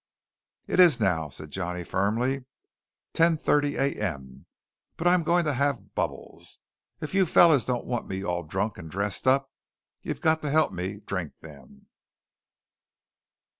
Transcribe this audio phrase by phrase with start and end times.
[0.65, 2.45] "It is now," said Johnny firmly,
[3.13, 4.47] "10:30 A.M.,
[4.97, 6.57] but I'm going to have bubbles.
[7.01, 9.51] If you fellows don't want me all drunk and dressed up,
[10.01, 11.85] you've got to help me drink them."